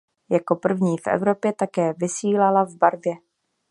[0.29, 3.15] Jako první v Evropě také vysílala v barvě.